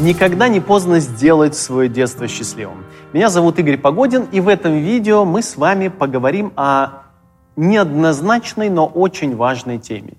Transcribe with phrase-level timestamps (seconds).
[0.00, 2.86] Никогда не поздно сделать свое детство счастливым.
[3.12, 7.02] Меня зовут Игорь Погодин, и в этом видео мы с вами поговорим о
[7.56, 10.14] неоднозначной, но очень важной теме.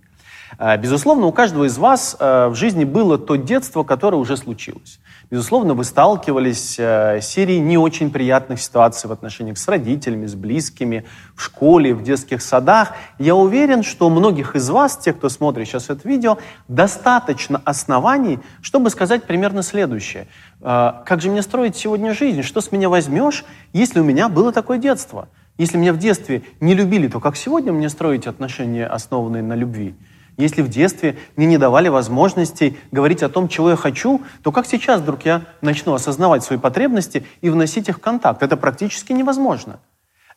[0.57, 4.99] Э, безусловно, у каждого из вас э, в жизни было то детство, которое уже случилось.
[5.29, 10.35] Безусловно, вы сталкивались э, с серией не очень приятных ситуаций в отношениях с родителями, с
[10.35, 11.05] близкими,
[11.35, 12.93] в школе, в детских садах.
[13.17, 16.37] Я уверен, что у многих из вас, тех, кто смотрит сейчас это видео,
[16.67, 20.27] достаточно оснований, чтобы сказать примерно следующее.
[20.61, 22.43] Как же мне строить сегодня жизнь?
[22.43, 25.27] Что с меня возьмешь, если у меня было такое детство?
[25.57, 29.95] Если меня в детстве не любили, то как сегодня мне строить отношения, основанные на любви?
[30.37, 34.65] Если в детстве мне не давали возможностей говорить о том, чего я хочу, то как
[34.65, 38.41] сейчас вдруг я начну осознавать свои потребности и вносить их в контакт?
[38.41, 39.79] Это практически невозможно.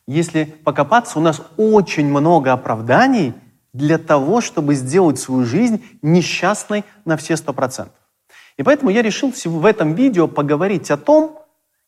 [0.06, 3.34] Если покопаться, у нас очень много оправданий
[3.72, 7.94] для того, чтобы сделать свою жизнь несчастной на все сто процентов.
[8.56, 11.40] И поэтому я решил в этом видео поговорить о том,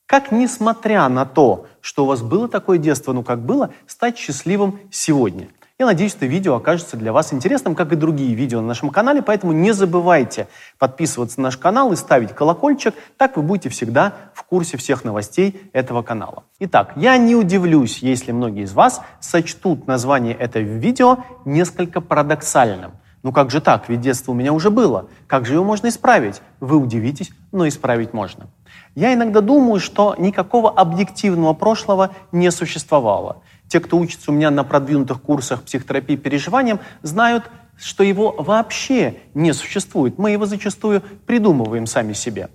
[0.06, 4.80] как, несмотря на то, что у вас было такое детство, ну как было, стать счастливым
[4.90, 5.48] сегодня.
[5.78, 9.20] Я надеюсь, это видео окажется для вас интересным, как и другие видео на нашем канале,
[9.20, 14.42] поэтому не забывайте подписываться на наш канал и ставить колокольчик, так вы будете всегда в
[14.44, 16.44] курсе всех новостей этого канала.
[16.60, 22.92] Итак, я не удивлюсь, если многие из вас сочтут название этого видео несколько парадоксальным.
[23.22, 25.10] Ну как же так, ведь детство у меня уже было.
[25.26, 26.40] Как же его можно исправить?
[26.58, 28.46] Вы удивитесь, но исправить можно.
[28.94, 33.42] Я иногда думаю, что никакого объективного прошлого не существовало.
[33.68, 37.44] Те, кто учится у меня на продвинутых курсах психотерапии переживаниям, знают,
[37.76, 40.18] что его вообще не существует.
[40.18, 42.48] Мы его зачастую придумываем сами себе.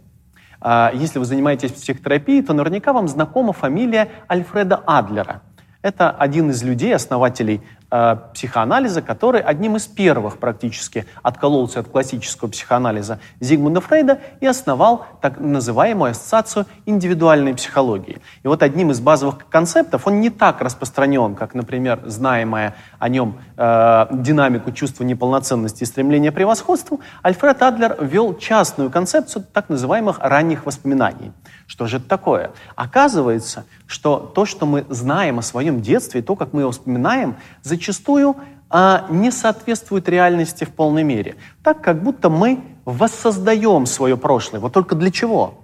[0.60, 5.42] А если вы занимаетесь психотерапией, то наверняка вам знакома фамилия Альфреда Адлера.
[5.82, 7.62] Это один из людей, основателей
[7.94, 15.06] Э, психоанализа, который одним из первых практически откололся от классического психоанализа Зигмунда Фрейда и основал
[15.22, 18.22] так называемую ассоциацию индивидуальной психологии.
[18.44, 23.42] И вот одним из базовых концептов, он не так распространен, как, например, знаемая о нем
[23.58, 30.20] э, динамику чувства неполноценности и стремления к превосходству, Альфред Адлер ввел частную концепцию так называемых
[30.20, 31.34] ранних воспоминаний.
[31.68, 32.52] Что же это такое?
[32.76, 37.36] Оказывается, что то, что мы знаем о своем детстве, то, как мы его вспоминаем,
[37.82, 38.36] зачастую
[38.70, 41.36] а, не соответствует реальности в полной мере.
[41.64, 44.62] Так, как будто мы воссоздаем свое прошлое.
[44.62, 45.56] Вот только для чего?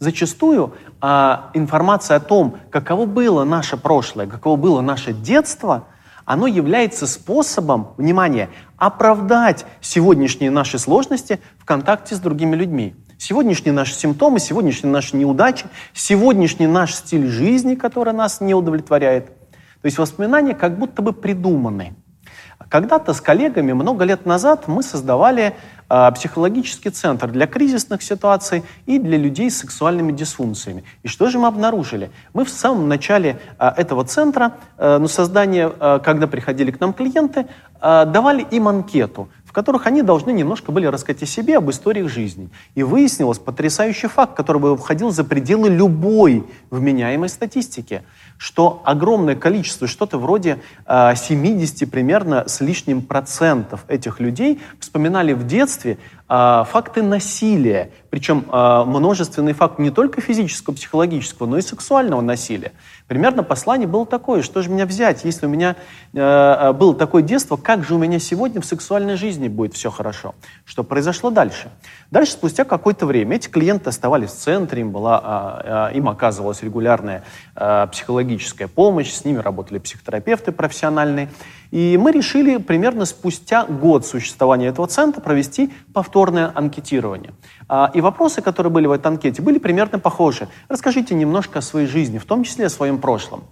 [0.00, 5.84] Зачастую а, информация о том, каково было наше прошлое, каково было наше детство,
[6.24, 12.96] оно является способом, внимание, оправдать сегодняшние наши сложности в контакте с другими людьми.
[13.18, 19.30] Сегодняшние наши симптомы, сегодняшние наши неудачи, сегодняшний наш стиль жизни, который нас не удовлетворяет.
[19.82, 21.94] То есть воспоминания как будто бы придуманы.
[22.68, 25.54] Когда-то с коллегами много лет назад мы создавали
[25.90, 30.84] э, психологический центр для кризисных ситуаций и для людей с сексуальными дисфункциями.
[31.02, 32.10] И что же мы обнаружили?
[32.32, 36.92] Мы в самом начале э, этого центра, э, ну, создания, э, когда приходили к нам
[36.92, 37.46] клиенты,
[37.80, 42.08] э, давали им анкету в которых они должны немножко были рассказать о себе, об историях
[42.08, 42.48] жизни.
[42.74, 48.02] И выяснилось потрясающий факт, который бы входил за пределы любой вменяемой статистики,
[48.38, 55.46] что огромное количество, что-то вроде э, 70 примерно с лишним процентов этих людей вспоминали в
[55.46, 55.98] детстве
[56.34, 62.72] факты насилия, причем э, множественный факт не только физического, психологического, но и сексуального насилия.
[63.08, 65.76] Примерно послание было такое, что же меня взять, если у меня
[66.12, 69.90] э, э, было такое детство, как же у меня сегодня в сексуальной жизни будет все
[69.90, 70.34] хорошо?
[70.66, 71.70] Что произошло дальше?
[72.10, 77.24] Дальше, спустя какое-то время, эти клиенты оставались в центре, им, была, э, им оказывалась регулярная
[77.54, 81.30] психологическая помощь, с ними работали психотерапевты профессиональные.
[81.70, 85.72] И мы решили примерно спустя год существования этого центра провести
[86.22, 87.32] повторное анкетирование.
[87.68, 90.46] А, и вопросы, которые были в этой анкете, были примерно похожи.
[90.68, 93.42] Расскажите немножко о своей жизни, в том числе о своем прошлом.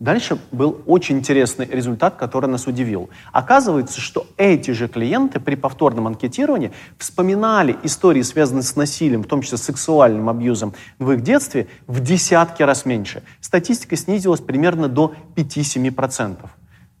[0.00, 3.08] Дальше был очень интересный результат, который нас удивил.
[3.32, 9.40] Оказывается, что эти же клиенты при повторном анкетировании вспоминали истории, связанные с насилием, в том
[9.40, 13.22] числе сексуальным абьюзом в их детстве, в десятки раз меньше.
[13.40, 16.36] Статистика снизилась примерно до 5-7%.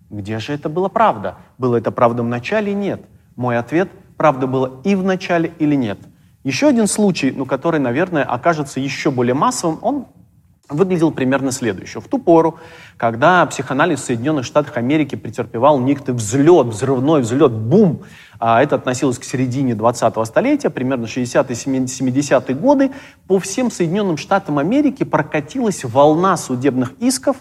[0.08, 1.36] Где же это было правда?
[1.58, 2.72] Было это правда в начале?
[2.72, 3.02] Нет.
[3.36, 3.90] Мой ответ–
[4.20, 5.98] правда было и в начале или нет.
[6.44, 10.08] Еще один случай, ну, который, наверное, окажется еще более массовым, он
[10.68, 12.02] выглядел примерно следующего.
[12.02, 12.58] В ту пору,
[12.98, 18.02] когда психоанализ в Соединенных Штатах Америки претерпевал некий взлет, взрывной взлет, бум,
[18.38, 22.90] а это относилось к середине 20-го столетия, примерно 60-е, 70-е годы,
[23.26, 27.38] по всем Соединенным Штатам Америки прокатилась волна судебных исков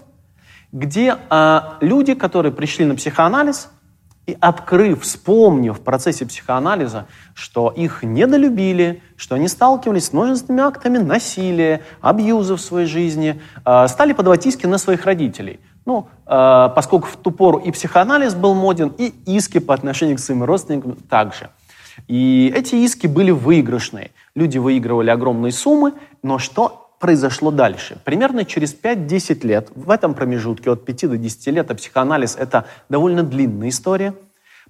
[0.72, 3.70] где а, люди, которые пришли на психоанализ,
[4.30, 10.98] и открыв, вспомнив в процессе психоанализа, что их недолюбили, что они сталкивались с множественными актами
[10.98, 15.60] насилия, абьюза в своей жизни, э, стали подавать иски на своих родителей.
[15.86, 20.20] Ну, э, поскольку в ту пору и психоанализ был моден, и иски по отношению к
[20.20, 21.50] своим родственникам также.
[22.08, 24.12] И эти иски были выигрышные.
[24.36, 27.98] Люди выигрывали огромные суммы, но что произошло дальше?
[28.04, 32.66] Примерно через 5-10 лет, в этом промежутке от 5 до 10 лет, а психоанализ– это
[32.90, 34.14] довольно длинная история,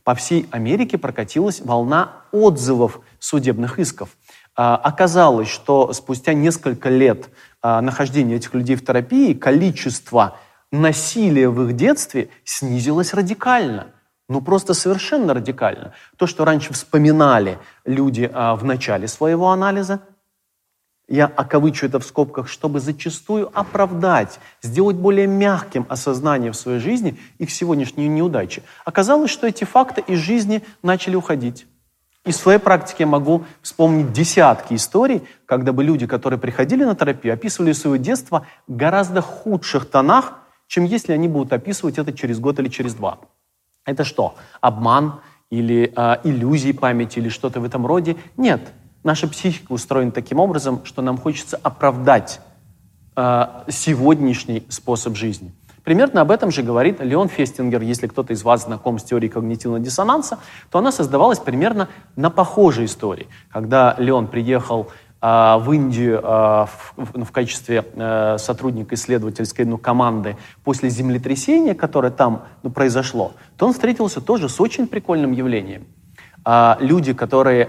[0.03, 4.09] по всей Америке прокатилась волна отзывов судебных исков.
[4.55, 7.29] А, оказалось, что спустя несколько лет
[7.61, 10.37] а, нахождения этих людей в терапии количество
[10.71, 13.87] насилия в их детстве снизилось радикально–
[14.29, 15.93] ну, просто совершенно радикально.
[16.15, 20.01] То, что раньше вспоминали люди а, в начале своего анализа,
[21.09, 27.19] я окавычу это в скобках, чтобы зачастую оправдать, сделать более мягким осознание в своей жизни
[27.39, 28.63] их сегодняшней неудачи.
[28.85, 31.65] Оказалось, что эти факты из жизни начали уходить.
[32.25, 37.33] Из своей практики я могу вспомнить десятки историй, когда бы люди, которые приходили на терапию,
[37.33, 40.33] описывали свое детство в гораздо худших тонах,
[40.67, 43.19] чем если они будут описывать это через год или через два.
[43.85, 44.35] Это что?
[44.61, 48.17] Обман или э, иллюзии памяти или что-то в этом роде?
[48.37, 48.61] Нет.
[49.03, 52.41] Наша психика устроена таким образом, что нам хочется оправдать
[53.15, 55.53] э, сегодняшний способ жизни.
[55.83, 57.81] Примерно об этом же говорит Леон Фестингер.
[57.81, 62.85] Если кто-то из вас знаком с теорией когнитивного диссонанса, то она создавалась примерно на похожей
[62.85, 63.27] истории.
[63.49, 64.89] Когда Леон приехал
[65.21, 72.11] а, в Индию а, в, в качестве э, сотрудника исследовательской ну, команды после землетрясения, которое
[72.11, 75.87] там ну, произошло, то он встретился тоже с очень прикольным явлением.
[76.51, 77.65] А, люди, которые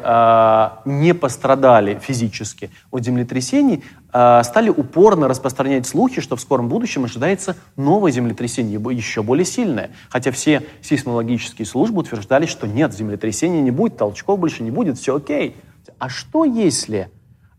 [0.86, 8.10] не пострадали физически от землетрясений, стали упорно распространять слухи, что в скором будущем ожидается новое
[8.10, 9.90] землетрясение, еще более сильное.
[10.08, 15.16] Хотя все сейсмологические службы утверждали, что нет, землетрясения не будет, толчков больше не будет, все
[15.16, 15.56] окей.
[15.98, 17.10] А что если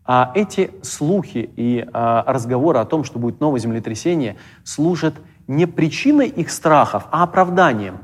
[0.04, 5.14] а эти слухи и а, разговоры о том, что будет новое землетрясение, служат
[5.46, 8.00] не причиной их страхов, а оправданием.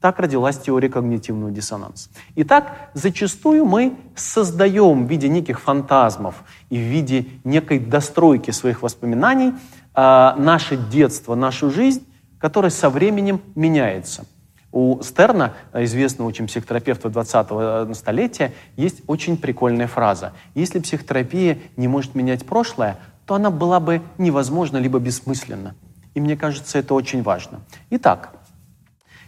[0.00, 2.08] Так родилась теория когнитивного диссонанса.
[2.36, 9.52] Итак, зачастую мы создаем в виде неких фантазмов и в виде некой достройки своих воспоминаний
[9.92, 12.06] а, наше детство, нашу жизнь,
[12.38, 14.24] которая со временем меняется.
[14.72, 20.32] У Стерна, известного очень психотерапевта 20-го столетия, есть очень прикольная фраза.
[20.54, 25.74] Если психотерапия не может менять прошлое, то она была бы невозможна либо бессмысленна.
[26.14, 27.60] И мне кажется, это очень важно.
[27.90, 28.39] Итак,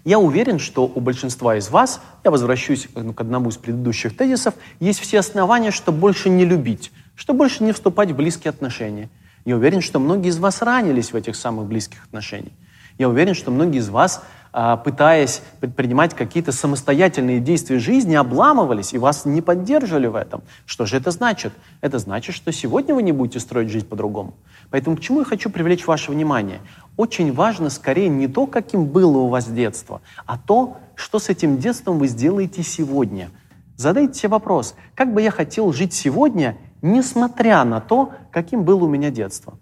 [0.05, 5.01] я уверен, что у большинства из вас, я возвращусь к одному из предыдущих тезисов, есть
[5.01, 9.09] все основания, чтобы больше не любить, чтобы больше не вступать в близкие отношения.
[9.45, 12.53] Я уверен, что многие из вас ранились в этих самых близких отношениях.
[12.99, 14.23] Я уверен, что многие из вас
[14.55, 20.43] а, пытаясь предпринимать какие-то самостоятельные действия жизни, обламывались и вас не поддерживали в этом.
[20.67, 21.55] Что же это значит?
[21.81, 24.35] Это значит, что сегодня вы не будете строить жизнь по-другому.
[24.71, 26.61] Поэтому к чему я хочу привлечь ваше внимание?
[26.99, 31.57] Очень важно скорее не то, каким было у вас детство, а то, что с этим
[31.57, 33.31] детством вы сделаете сегодня.
[33.77, 38.89] Задайте себе вопрос, как бы я хотел жить сегодня, несмотря на то, каким было у
[38.89, 39.59] меня детство.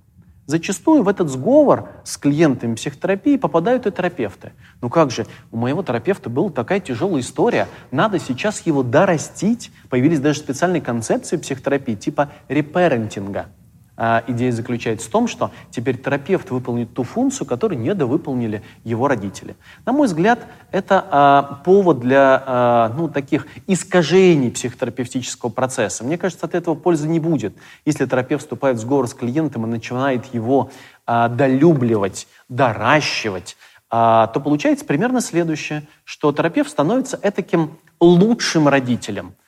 [0.50, 4.50] Зачастую в этот сговор с клиентами психотерапии попадают и терапевты.
[4.80, 9.70] Ну как же, у моего терапевта была такая тяжелая история, надо сейчас его дорастить.
[9.90, 13.46] Появились даже специальные концепции психотерапии типа репарентинга–
[14.02, 19.56] а, идея заключается в том, что теперь терапевт выполнит ту функцию, которую недовыполнили его родители.
[19.84, 20.40] На мой взгляд,
[20.72, 26.02] это а, повод для а, ну, таких искажений психотерапевтического процесса.
[26.02, 27.54] Мне кажется, от этого пользы не будет,
[27.84, 30.70] если терапевт вступает в сговор с клиентом и начинает его
[31.04, 33.58] а, долюбливать, доращивать,
[33.90, 39.34] то получается примерно следующее, что терапевт становится этаким лучшим родителем–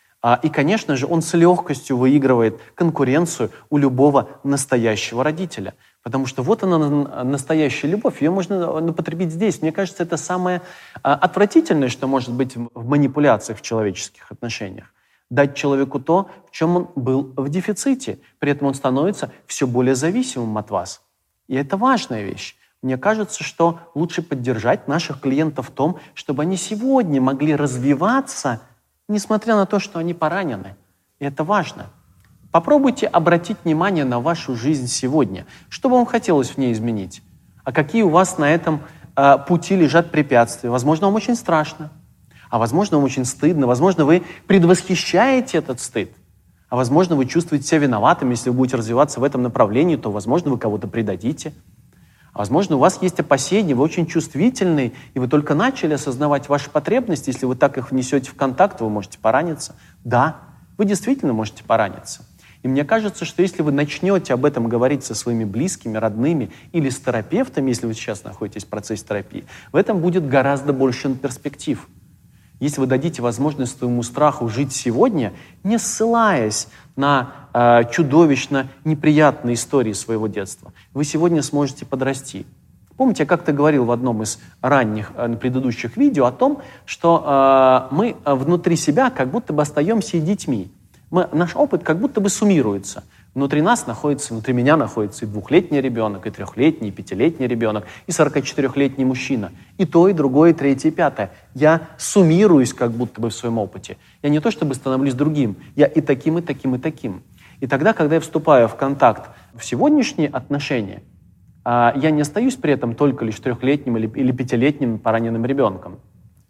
[0.42, 5.74] и, конечно же, он с легкостью выигрывает конкуренцию у любого настоящего родителя.
[6.04, 9.62] Потому что вот она, настоящая любовь, ее можно напотребить здесь.
[9.62, 10.62] Мне кажется, это самое
[11.02, 14.94] а, отвратительное, что может быть в манипуляциях в человеческих отношениях.
[15.28, 18.20] Дать человеку то, в чем он был в дефиците.
[18.38, 21.02] При этом он становится все более зависимым от вас.
[21.48, 22.56] И это важная вещь.
[22.80, 28.60] Мне кажется, что лучше поддержать наших клиентов в том, чтобы они сегодня могли развиваться–
[29.08, 30.76] несмотря на то, что они поранены.
[31.18, 31.86] И это важно.
[32.50, 35.46] Попробуйте обратить внимание на вашу жизнь сегодня.
[35.68, 37.22] Что вам хотелось в ней изменить?
[37.64, 38.82] А какие у вас на этом
[39.16, 40.68] э, пути лежат препятствия?
[40.68, 41.90] Возможно, вам очень страшно.
[42.50, 43.66] А возможно, вам очень стыдно.
[43.66, 46.12] Возможно, вы предвосхищаете этот стыд.
[46.68, 48.30] А возможно, вы чувствуете себя виноватым.
[48.30, 51.54] Если вы будете развиваться в этом направлении, то, возможно, вы кого-то предадите.
[52.34, 57.28] Возможно, у вас есть опасения, вы очень чувствительный, и вы только начали осознавать ваши потребности.
[57.28, 59.76] Если вы так их внесете в контакт, вы можете пораниться.
[60.02, 60.36] Да,
[60.78, 62.24] вы действительно можете пораниться.
[62.62, 66.88] И мне кажется, что если вы начнете об этом говорить со своими близкими, родными или
[66.88, 71.86] с терапевтами, если вы сейчас находитесь в процессе терапии, в этом будет гораздо больше перспектив.
[72.62, 75.32] Если вы дадите возможность своему страху жить сегодня,
[75.64, 82.46] не ссылаясь на э, чудовищно неприятные истории своего детства, вы сегодня сможете подрасти.
[82.96, 87.94] Помните, я как-то говорил в одном из ранних э, предыдущих видео о том, что э,
[87.96, 90.70] мы внутри себя как будто бы остаемся детьми.
[91.10, 93.02] Мы, наш опыт как будто бы суммируется.
[93.34, 98.10] Внутри нас находится, внутри меня находится и двухлетний ребенок, и трехлетний, и пятилетний ребенок, и
[98.10, 99.52] 44-летний мужчина.
[99.78, 101.30] И то, и другое, и третье, и пятое.
[101.54, 103.96] Я суммируюсь как будто бы в своем опыте.
[104.22, 107.22] Я не то чтобы становлюсь другим, я и таким, и таким, и таким.
[107.60, 111.02] И тогда, когда я вступаю в контакт в сегодняшние отношения,
[111.64, 116.00] а, я не остаюсь при этом только лишь трехлетним или пятилетним пораненным ребенком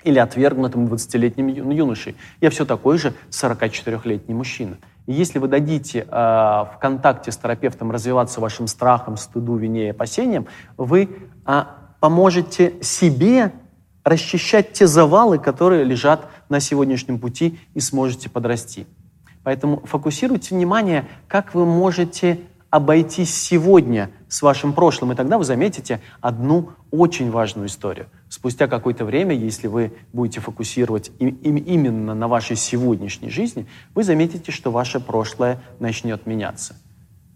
[0.04, 2.16] или отвергнутым 20-летним юношей.
[2.40, 4.78] Я все такой же 44-летний мужчина.
[5.06, 9.90] И если вы дадите э, в контакте с терапевтом развиваться вашим страхом, стыду, вине и
[9.90, 11.08] опасениям, вы
[11.46, 11.64] э,
[12.00, 13.52] поможете себе
[14.04, 18.86] расчищать те завалы, которые лежат на сегодняшнем пути, и сможете подрасти.
[19.44, 22.40] Поэтому фокусируйте внимание, как вы можете
[22.70, 28.06] обойтись сегодня с вашим прошлым, и тогда вы заметите одну очень важную историю.
[28.32, 34.04] Спустя какое-то время, если вы будете фокусировать им, им, именно на вашей сегодняшней жизни, вы
[34.04, 36.74] заметите, что ваше прошлое начнет меняться.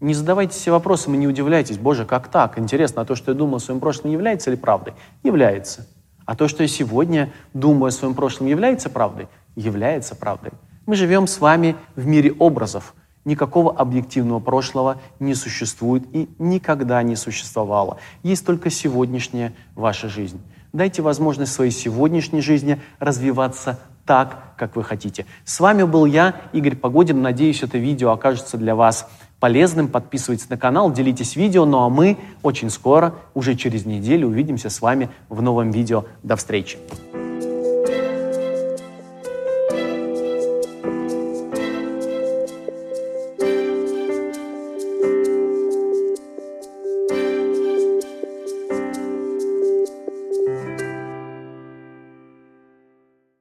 [0.01, 2.59] Не задавайте себе вопросом и не удивляйтесь, боже, как так?
[2.59, 4.95] Интересно, а то, что я думал о своем прошлом, является ли правдой?
[5.23, 5.87] Является.
[6.25, 9.29] А то, что я сегодня думаю о своем прошлом, является правдой?
[9.55, 10.53] Является правдой.
[10.87, 12.95] Мы живем с вами в мире образов–
[13.27, 17.99] Никакого объективного прошлого не существует и никогда не существовало.
[18.23, 20.41] Есть только сегодняшняя ваша жизнь.
[20.77, 25.25] Дайте возможность своей сегодняшней жизни развиваться так, как вы хотите.
[25.47, 27.23] С вами был я, Игорь Погодин.
[27.23, 29.09] Надеюсь, это видео окажется для вас
[29.41, 29.89] полезным.
[29.89, 31.65] Подписывайтесь на канал, делитесь видео.
[31.65, 36.05] Ну а мы очень скоро, уже через неделю, увидимся с вами в новом видео.
[36.23, 36.77] До встречи!